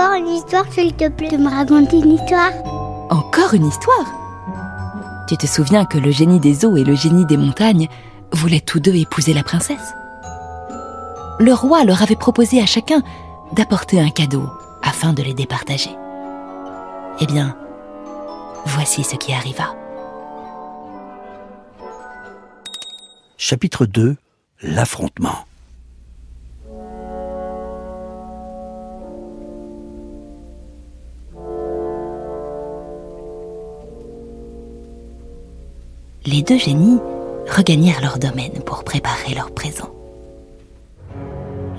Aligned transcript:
Avoir 0.00 0.18
une 0.18 0.28
histoire, 0.28 0.64
s'il 0.72 0.94
te 0.94 1.08
plaît, 1.08 1.30
de 1.30 1.36
me 1.36 1.50
raconter 1.50 1.98
une 1.98 2.12
histoire 2.12 2.52
Encore 3.10 3.54
une 3.54 3.66
histoire? 3.66 4.06
Tu 5.28 5.36
te 5.36 5.46
souviens 5.46 5.84
que 5.84 5.98
le 5.98 6.10
génie 6.10 6.40
des 6.40 6.64
eaux 6.64 6.76
et 6.76 6.84
le 6.84 6.94
génie 6.94 7.26
des 7.26 7.36
montagnes 7.36 7.88
voulaient 8.32 8.60
tous 8.60 8.80
deux 8.80 8.94
épouser 8.94 9.34
la 9.34 9.42
princesse? 9.42 9.94
Le 11.38 11.52
roi 11.52 11.84
leur 11.84 12.02
avait 12.02 12.16
proposé 12.16 12.60
à 12.60 12.66
chacun 12.66 13.02
d'apporter 13.52 14.00
un 14.00 14.10
cadeau 14.10 14.48
afin 14.82 15.12
de 15.12 15.22
les 15.22 15.34
départager. 15.34 15.90
Eh 17.20 17.26
bien, 17.26 17.56
voici 18.66 19.04
ce 19.04 19.16
qui 19.16 19.32
arriva. 19.32 19.74
Chapitre 23.36 23.86
2 23.86 24.16
L'affrontement. 24.62 25.46
Les 36.26 36.42
deux 36.42 36.58
génies 36.58 36.98
regagnèrent 37.48 38.02
leur 38.02 38.18
domaine 38.18 38.62
pour 38.66 38.84
préparer 38.84 39.34
leur 39.34 39.52
présent. 39.52 39.88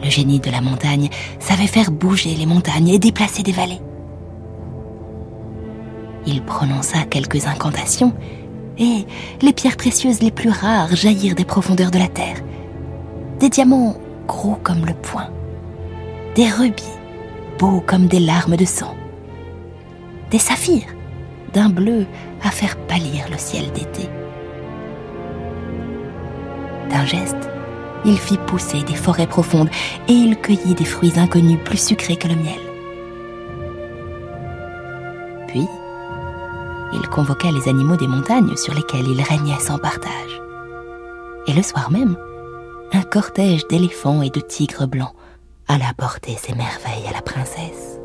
Le 0.04 0.10
génie 0.10 0.40
de 0.40 0.50
la 0.50 0.62
montagne 0.62 1.10
savait 1.40 1.68
faire 1.68 1.92
bouger 1.92 2.34
les 2.34 2.48
montagnes 2.48 2.90
et 2.90 2.98
déplacer 2.98 3.44
des 3.44 3.52
vallées. 3.52 3.82
Il 6.26 6.42
prononça 6.42 7.04
quelques 7.04 7.46
incantations 7.46 8.14
et 8.80 9.06
les 9.44 9.54
pierres 9.54 9.78
précieuses 9.78 10.24
les 10.24 10.32
plus 10.32 10.50
rares 10.50 10.96
jaillirent 10.96 11.36
des 11.36 11.46
profondeurs 11.46 11.92
de 11.92 12.00
la 12.00 12.08
terre. 12.08 12.38
Des 13.40 13.50
diamants 13.50 13.96
gros 14.28 14.58
comme 14.64 14.88
le 14.88 14.96
poing, 14.96 15.30
des 16.34 16.50
rubis 16.50 16.84
beaux 17.60 17.84
comme 17.86 18.08
des 18.08 18.20
larmes 18.20 18.58
de 18.58 18.66
sang, 18.66 18.96
des 20.32 20.40
saphirs 20.40 20.96
d'un 21.54 21.70
bleu 21.70 22.08
à 22.44 22.50
faire 22.50 22.76
pâlir 22.88 23.26
le 23.30 23.38
ciel 23.38 23.72
d'été. 23.72 24.10
D'un 26.92 27.06
geste, 27.06 27.50
il 28.04 28.18
fit 28.18 28.38
pousser 28.38 28.84
des 28.84 28.96
forêts 28.96 29.28
profondes 29.28 29.70
et 30.08 30.14
il 30.14 30.38
cueillit 30.38 30.76
des 30.76 30.86
fruits 30.86 31.18
inconnus 31.18 31.60
plus 31.64 31.78
sucrés 31.78 32.18
que 32.18 32.28
le 32.28 32.36
miel. 32.36 32.60
Puis, 35.48 35.68
il 36.94 37.08
convoqua 37.08 37.52
les 37.52 37.70
animaux 37.70 37.96
des 37.96 38.08
montagnes 38.08 38.58
sur 38.58 38.74
lesquels 38.74 39.08
il 39.08 39.22
régnait 39.22 39.60
sans 39.60 39.78
partage. 39.78 40.42
Et 41.48 41.54
le 41.54 41.62
soir 41.64 41.90
même, 41.92 42.18
un 42.92 43.04
cortège 43.04 43.66
d'éléphants 43.68 44.22
et 44.22 44.30
de 44.30 44.42
tigres 44.42 44.88
blancs 44.88 45.14
alla 45.68 45.94
porter 45.98 46.36
ses 46.36 46.54
merveilles 46.54 47.08
à 47.10 47.14
la 47.14 47.22
princesse. 47.22 48.00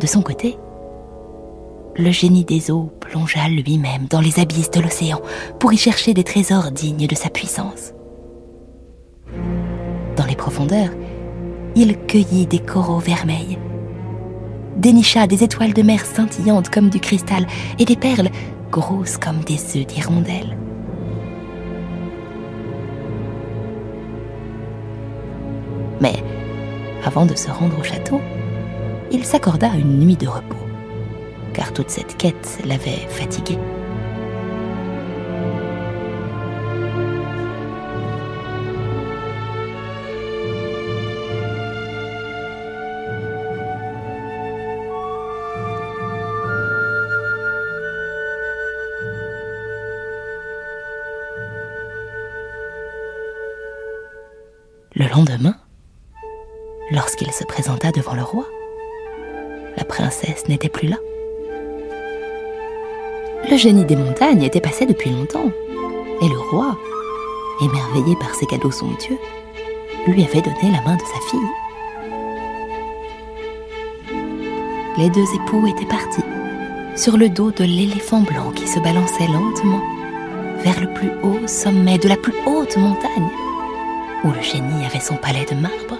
De 0.00 0.06
son 0.06 0.20
côté, 0.20 0.58
le 1.98 2.12
génie 2.12 2.44
des 2.44 2.70
eaux 2.70 2.92
plongea 3.00 3.48
lui-même 3.48 4.06
dans 4.08 4.20
les 4.20 4.38
abysses 4.38 4.70
de 4.70 4.80
l'océan 4.80 5.20
pour 5.58 5.72
y 5.72 5.76
chercher 5.76 6.14
des 6.14 6.22
trésors 6.22 6.70
dignes 6.70 7.08
de 7.08 7.14
sa 7.14 7.28
puissance. 7.28 7.92
Dans 10.16 10.24
les 10.24 10.36
profondeurs, 10.36 10.90
il 11.74 11.98
cueillit 12.06 12.46
des 12.46 12.60
coraux 12.60 13.00
vermeils, 13.00 13.58
dénicha 14.76 15.26
des 15.26 15.42
étoiles 15.42 15.74
de 15.74 15.82
mer 15.82 16.06
scintillantes 16.06 16.70
comme 16.70 16.88
du 16.88 17.00
cristal 17.00 17.46
et 17.78 17.84
des 17.84 17.96
perles 17.96 18.30
grosses 18.70 19.16
comme 19.16 19.40
des 19.40 19.58
œufs 19.76 19.86
d'hirondelle. 19.86 20.56
Mais 26.00 26.22
avant 27.04 27.26
de 27.26 27.34
se 27.34 27.50
rendre 27.50 27.78
au 27.80 27.82
château, 27.82 28.20
il 29.10 29.24
s'accorda 29.24 29.70
une 29.74 29.98
nuit 29.98 30.16
de 30.16 30.28
repos, 30.28 30.67
car 31.58 31.72
toute 31.72 31.90
cette 31.90 32.16
quête 32.16 32.60
l'avait 32.64 33.08
fatigué. 33.08 33.58
Le 54.94 55.08
lendemain, 55.08 55.56
lorsqu'il 56.92 57.32
se 57.32 57.42
présenta 57.42 57.90
devant 57.90 58.14
le 58.14 58.22
roi, 58.22 58.46
la 59.76 59.84
princesse 59.84 60.46
n'était 60.46 60.68
plus 60.68 60.86
là. 60.86 60.98
Le 63.50 63.56
génie 63.56 63.86
des 63.86 63.96
montagnes 63.96 64.42
était 64.42 64.60
passé 64.60 64.84
depuis 64.84 65.08
longtemps, 65.08 65.50
et 66.20 66.28
le 66.28 66.38
roi, 66.50 66.76
émerveillé 67.62 68.14
par 68.16 68.34
ses 68.34 68.44
cadeaux 68.44 68.70
somptueux, 68.70 69.16
lui 70.06 70.22
avait 70.22 70.42
donné 70.42 70.70
la 70.70 70.82
main 70.82 70.96
de 70.96 71.00
sa 71.00 71.20
fille. 71.30 71.40
Les 74.98 75.08
deux 75.08 75.24
époux 75.34 75.66
étaient 75.66 75.86
partis, 75.86 76.24
sur 76.94 77.16
le 77.16 77.30
dos 77.30 77.50
de 77.50 77.64
l'éléphant 77.64 78.20
blanc 78.20 78.50
qui 78.54 78.66
se 78.68 78.80
balançait 78.80 79.28
lentement 79.28 79.80
vers 80.62 80.80
le 80.80 80.92
plus 80.92 81.10
haut 81.22 81.46
sommet 81.46 81.96
de 81.96 82.08
la 82.08 82.16
plus 82.16 82.34
haute 82.46 82.76
montagne 82.76 83.30
où 84.24 84.28
le 84.28 84.42
génie 84.42 84.84
avait 84.84 85.00
son 85.00 85.14
palais 85.14 85.46
de 85.46 85.54
marbre. 85.54 85.96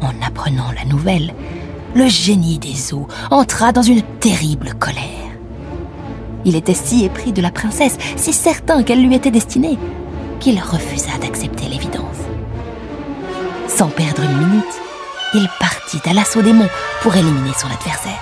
En 0.00 0.26
apprenant 0.26 0.70
la 0.72 0.84
nouvelle, 0.84 1.34
le 1.96 2.08
génie 2.08 2.58
des 2.58 2.92
eaux 2.92 3.08
entra 3.30 3.72
dans 3.72 3.82
une 3.82 4.02
terrible 4.20 4.74
colère. 4.74 5.02
Il 6.44 6.54
était 6.54 6.74
si 6.74 7.06
épris 7.06 7.32
de 7.32 7.40
la 7.40 7.50
princesse, 7.50 7.96
si 8.16 8.34
certain 8.34 8.82
qu'elle 8.82 9.02
lui 9.02 9.14
était 9.14 9.30
destinée, 9.30 9.78
qu'il 10.38 10.60
refusa 10.60 11.16
d'accepter 11.22 11.68
l'évidence. 11.68 12.04
Sans 13.66 13.88
perdre 13.88 14.22
une 14.22 14.46
minute, 14.46 14.64
il 15.32 15.48
partit 15.58 16.06
à 16.08 16.12
l'assaut 16.12 16.42
des 16.42 16.52
monts 16.52 16.68
pour 17.00 17.16
éliminer 17.16 17.52
son 17.58 17.68
adversaire. 17.68 18.20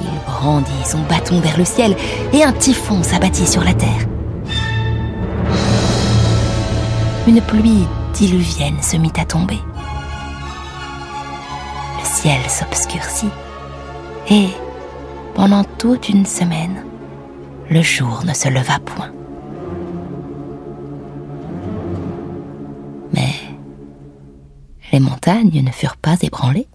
Il 0.00 0.08
brandit 0.26 0.86
son 0.86 1.00
bâton 1.00 1.40
vers 1.40 1.58
le 1.58 1.66
ciel 1.66 1.94
et 2.32 2.42
un 2.42 2.52
typhon 2.52 3.02
s'abattit 3.02 3.46
sur 3.46 3.62
la 3.62 3.74
terre. 3.74 4.06
Une 7.28 7.42
pluie 7.42 7.86
diluvienne 8.14 8.82
se 8.82 8.96
mit 8.96 9.12
à 9.20 9.26
tomber. 9.26 9.60
S'obscurcit 12.48 13.30
et, 14.28 14.48
pendant 15.34 15.62
toute 15.62 16.08
une 16.08 16.26
semaine, 16.26 16.84
le 17.70 17.80
jour 17.82 18.24
ne 18.26 18.34
se 18.34 18.48
leva 18.48 18.80
point. 18.84 19.12
Mais 23.12 23.32
les 24.90 24.98
montagnes 24.98 25.62
ne 25.62 25.70
furent 25.70 25.96
pas 25.96 26.16
ébranlées. 26.20 26.66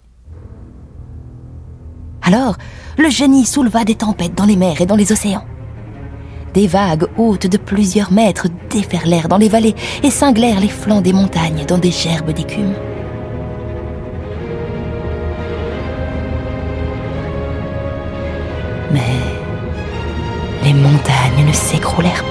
Alors, 2.22 2.56
le 2.96 3.10
génie 3.10 3.44
souleva 3.44 3.84
des 3.84 3.96
tempêtes 3.96 4.34
dans 4.34 4.46
les 4.46 4.56
mers 4.56 4.80
et 4.80 4.86
dans 4.86 4.96
les 4.96 5.12
océans. 5.12 5.44
Des 6.54 6.66
vagues 6.66 7.08
hautes 7.18 7.46
de 7.46 7.58
plusieurs 7.58 8.10
mètres 8.10 8.48
déferlèrent 8.70 9.28
dans 9.28 9.38
les 9.38 9.50
vallées 9.50 9.74
et 10.02 10.10
cinglèrent 10.10 10.60
les 10.60 10.68
flancs 10.68 11.02
des 11.02 11.12
montagnes 11.12 11.66
dans 11.66 11.78
des 11.78 11.90
gerbes 11.90 12.32
d'écume. 12.32 12.72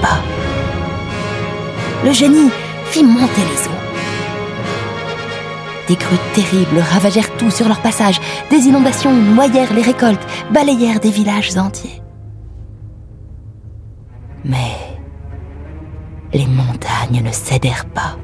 Pas. 0.00 0.20
Le 2.04 2.12
génie 2.12 2.50
fit 2.86 3.04
monter 3.04 3.40
les 3.40 3.66
eaux. 3.68 3.82
Des 5.88 5.96
crues 5.96 6.16
terribles 6.34 6.80
ravagèrent 6.80 7.36
tout 7.36 7.50
sur 7.50 7.68
leur 7.68 7.80
passage. 7.80 8.20
Des 8.50 8.66
inondations 8.68 9.12
noyèrent 9.12 9.72
les 9.72 9.82
récoltes, 9.82 10.26
balayèrent 10.50 11.00
des 11.00 11.10
villages 11.10 11.56
entiers. 11.56 12.02
Mais 14.44 14.76
les 16.32 16.46
montagnes 16.46 17.22
ne 17.22 17.32
cédèrent 17.32 17.86
pas. 17.86 18.16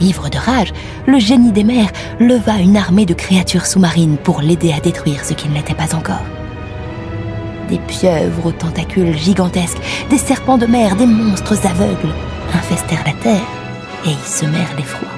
Ivre 0.00 0.28
de 0.30 0.38
rage, 0.38 0.72
le 1.06 1.18
génie 1.20 1.52
des 1.52 1.64
mers 1.64 1.92
leva 2.18 2.58
une 2.58 2.76
armée 2.76 3.06
de 3.06 3.14
créatures 3.14 3.66
sous-marines 3.66 4.16
pour 4.16 4.40
l'aider 4.40 4.72
à 4.72 4.80
détruire 4.80 5.24
ce 5.24 5.34
qui 5.34 5.48
ne 5.48 5.54
l'était 5.54 5.74
pas 5.74 5.94
encore. 5.94 6.24
Des 7.68 7.78
pieuvres 7.78 8.46
aux 8.46 8.52
tentacules 8.52 9.16
gigantesques, 9.16 9.80
des 10.10 10.18
serpents 10.18 10.58
de 10.58 10.66
mer, 10.66 10.96
des 10.96 11.06
monstres 11.06 11.66
aveugles 11.66 12.14
infestèrent 12.54 13.04
la 13.06 13.12
terre 13.12 13.40
et 14.04 14.10
y 14.10 14.28
semèrent 14.28 14.74
l'effroi. 14.76 15.08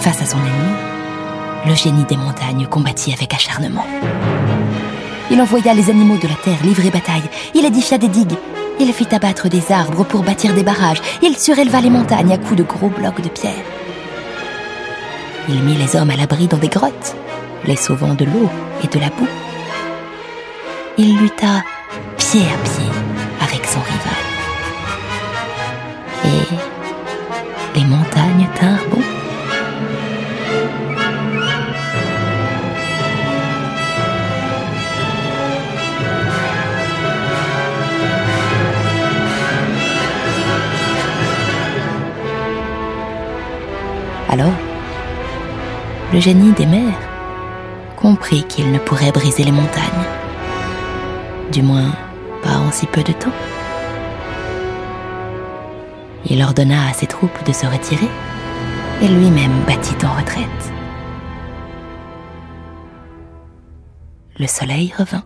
Face 0.00 0.22
à 0.22 0.26
son 0.26 0.38
ennemi, 0.38 0.76
le 1.66 1.74
génie 1.74 2.04
des 2.04 2.16
montagnes 2.16 2.66
combattit 2.66 3.12
avec 3.12 3.34
acharnement. 3.34 3.86
Il 5.30 5.40
envoya 5.40 5.74
les 5.74 5.90
animaux 5.90 6.16
de 6.16 6.26
la 6.26 6.34
terre 6.34 6.62
livrer 6.64 6.90
bataille, 6.90 7.28
il 7.54 7.64
édifia 7.64 7.98
des 7.98 8.08
digues, 8.08 8.38
il 8.80 8.92
fit 8.94 9.14
abattre 9.14 9.48
des 9.48 9.70
arbres 9.70 10.04
pour 10.04 10.22
bâtir 10.22 10.54
des 10.54 10.62
barrages, 10.62 11.02
il 11.22 11.36
suréleva 11.36 11.82
les 11.82 11.90
montagnes 11.90 12.32
à 12.32 12.38
coups 12.38 12.56
de 12.56 12.62
gros 12.62 12.88
blocs 12.88 13.20
de 13.20 13.28
pierre. 13.28 13.79
Il 15.48 15.62
mit 15.62 15.74
les 15.74 15.96
hommes 15.96 16.10
à 16.10 16.16
l'abri 16.16 16.46
dans 16.46 16.58
des 16.58 16.68
grottes, 16.68 17.16
les 17.64 17.76
sauvant 17.76 18.14
de 18.14 18.24
l'eau 18.24 18.48
et 18.84 18.86
de 18.86 19.00
la 19.00 19.08
boue. 19.08 19.28
Il 20.98 21.18
lutta 21.18 21.64
pied 22.16 22.42
à 22.42 22.58
pied 22.64 22.90
avec 23.40 23.66
son 23.66 23.80
rival. 23.80 24.24
Et 26.24 27.78
les 27.78 27.84
montagnes 27.84 28.48
tinrent 28.54 28.88
bon. 28.90 29.00
Alors, 44.28 44.52
le 46.12 46.18
génie 46.18 46.52
des 46.52 46.66
mers 46.66 46.98
comprit 47.96 48.42
qu'il 48.44 48.72
ne 48.72 48.78
pourrait 48.78 49.12
briser 49.12 49.44
les 49.44 49.52
montagnes. 49.52 50.06
Du 51.52 51.62
moins, 51.62 51.92
pas 52.42 52.58
en 52.58 52.72
si 52.72 52.86
peu 52.86 53.02
de 53.02 53.12
temps. 53.12 53.32
Il 56.28 56.42
ordonna 56.42 56.88
à 56.88 56.92
ses 56.92 57.06
troupes 57.06 57.44
de 57.46 57.52
se 57.52 57.66
retirer 57.66 58.08
et 59.02 59.08
lui-même 59.08 59.52
battit 59.66 60.04
en 60.04 60.18
retraite. 60.18 60.72
Le 64.38 64.46
soleil 64.46 64.92
revint. 64.96 65.24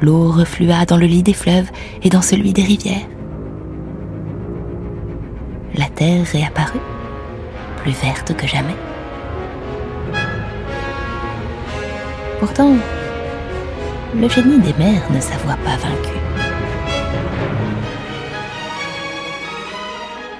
L'eau 0.00 0.30
reflua 0.30 0.84
dans 0.84 0.96
le 0.96 1.06
lit 1.06 1.22
des 1.22 1.32
fleuves 1.32 1.70
et 2.02 2.10
dans 2.10 2.22
celui 2.22 2.52
des 2.52 2.62
rivières. 2.62 3.06
La 5.76 5.86
terre 5.86 6.26
réapparut 6.26 6.80
plus 7.82 7.92
verte 7.92 8.36
que 8.36 8.46
jamais. 8.46 8.76
Pourtant, 12.38 12.74
le 14.14 14.28
génie 14.28 14.58
des 14.58 14.74
mers 14.74 15.10
ne 15.10 15.20
s'avoua 15.20 15.56
pas 15.64 15.76
vaincu. 15.76 16.16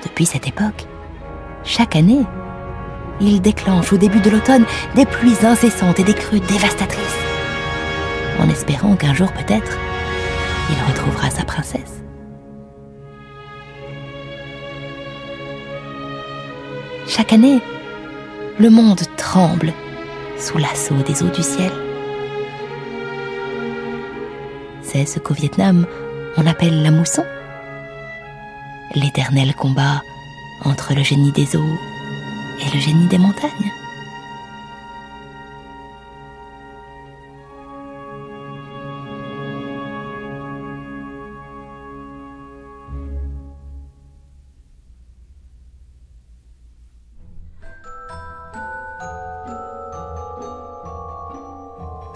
Depuis 0.04 0.26
cette 0.26 0.46
époque, 0.46 0.86
chaque 1.64 1.96
année, 1.96 2.24
il 3.20 3.40
déclenche 3.40 3.92
au 3.92 3.96
début 3.96 4.20
de 4.20 4.30
l'automne 4.30 4.64
des 4.94 5.06
pluies 5.06 5.44
incessantes 5.44 6.00
et 6.00 6.04
des 6.04 6.14
crues 6.14 6.40
dévastatrices, 6.40 7.18
en 8.40 8.48
espérant 8.48 8.96
qu'un 8.96 9.14
jour 9.14 9.32
peut-être, 9.32 9.78
il 10.70 10.92
retrouvera 10.92 11.30
sa 11.30 11.44
princesse. 11.44 12.01
Chaque 17.22 17.34
année, 17.34 17.60
le 18.58 18.68
monde 18.68 19.00
tremble 19.16 19.72
sous 20.40 20.58
l'assaut 20.58 21.00
des 21.06 21.22
eaux 21.22 21.30
du 21.30 21.44
ciel. 21.44 21.70
C'est 24.82 25.06
ce 25.06 25.20
qu'au 25.20 25.32
Vietnam 25.32 25.86
on 26.36 26.44
appelle 26.48 26.82
la 26.82 26.90
mousson. 26.90 27.24
L'éternel 28.96 29.54
combat 29.54 30.02
entre 30.64 30.94
le 30.94 31.04
génie 31.04 31.30
des 31.30 31.54
eaux 31.54 31.78
et 32.60 32.74
le 32.74 32.80
génie 32.80 33.06
des 33.06 33.18
montagnes. 33.18 33.72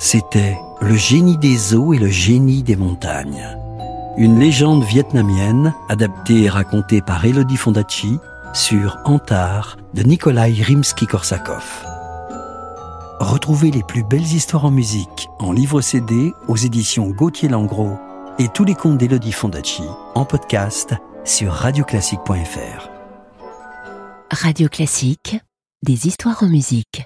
C'était 0.09 0.57
Le 0.81 0.95
génie 0.95 1.37
des 1.37 1.75
eaux 1.75 1.93
et 1.93 1.99
le 1.99 2.07
génie 2.07 2.63
des 2.63 2.77
montagnes. 2.77 3.45
Une 4.17 4.39
légende 4.39 4.85
vietnamienne 4.85 5.75
adaptée 5.89 6.43
et 6.43 6.49
racontée 6.49 7.03
par 7.03 7.25
Elodie 7.25 7.57
Fondacci 7.57 8.21
sur 8.55 8.99
Antar 9.05 9.77
de 9.95 10.05
Nikolai 10.05 10.53
Rimsky-Korsakov. 10.63 11.65
Retrouvez 13.19 13.73
les 13.73 13.83
plus 13.83 14.05
belles 14.05 14.23
histoires 14.23 14.67
en 14.67 14.71
musique 14.71 15.29
en 15.41 15.51
livre 15.51 15.81
CD 15.81 16.33
aux 16.47 16.55
éditions 16.55 17.11
Gauthier 17.11 17.49
Langros 17.49 17.99
et 18.39 18.47
tous 18.47 18.63
les 18.63 18.77
contes 18.77 18.99
d'Elodie 18.99 19.33
Fondacci 19.33 19.83
en 20.15 20.25
podcast 20.25 20.95
sur 21.25 21.51
radioclassique.fr. 21.51 22.91
Radio 24.31 24.69
Classique, 24.69 25.41
des 25.83 26.07
histoires 26.07 26.45
en 26.45 26.49
musique. 26.49 27.03